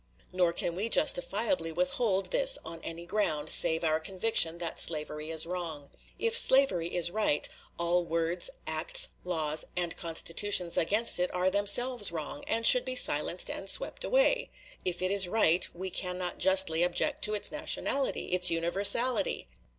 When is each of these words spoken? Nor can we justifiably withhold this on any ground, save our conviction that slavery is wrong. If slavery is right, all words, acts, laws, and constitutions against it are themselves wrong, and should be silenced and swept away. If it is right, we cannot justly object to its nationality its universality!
Nor 0.33 0.51
can 0.51 0.73
we 0.75 0.89
justifiably 0.89 1.71
withhold 1.71 2.31
this 2.31 2.57
on 2.65 2.81
any 2.83 3.05
ground, 3.05 3.51
save 3.51 3.83
our 3.83 3.99
conviction 3.99 4.57
that 4.57 4.79
slavery 4.79 5.29
is 5.29 5.45
wrong. 5.45 5.91
If 6.17 6.35
slavery 6.35 6.95
is 6.95 7.11
right, 7.11 7.47
all 7.77 8.03
words, 8.03 8.49
acts, 8.65 9.09
laws, 9.23 9.63
and 9.77 9.95
constitutions 9.95 10.75
against 10.75 11.19
it 11.19 11.31
are 11.35 11.51
themselves 11.51 12.11
wrong, 12.11 12.43
and 12.47 12.65
should 12.65 12.83
be 12.83 12.95
silenced 12.95 13.51
and 13.51 13.69
swept 13.69 14.03
away. 14.03 14.49
If 14.83 15.03
it 15.03 15.11
is 15.11 15.27
right, 15.29 15.69
we 15.71 15.91
cannot 15.91 16.39
justly 16.39 16.81
object 16.81 17.21
to 17.25 17.35
its 17.35 17.51
nationality 17.51 18.29
its 18.31 18.49
universality! 18.49 19.47